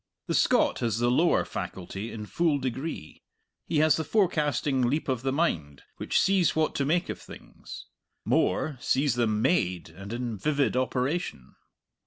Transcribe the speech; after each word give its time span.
The 0.25 0.33
Scot 0.33 0.79
has 0.79 0.97
the 0.97 1.11
lower 1.11 1.45
faculty 1.45 2.11
in 2.11 2.25
full 2.25 2.57
degree; 2.57 3.21
he 3.67 3.77
has 3.81 3.97
the 3.97 4.03
forecasting 4.03 4.81
leap 4.81 5.07
of 5.07 5.21
the 5.21 5.31
mind 5.31 5.83
which 5.97 6.19
sees 6.19 6.55
what 6.55 6.73
to 6.73 6.85
make 6.85 7.07
of 7.09 7.19
things 7.21 7.85
more, 8.25 8.79
sees 8.81 9.13
them 9.13 9.43
made 9.43 9.89
and 9.89 10.11
in 10.11 10.37
vivid 10.39 10.75
operation. 10.75 11.53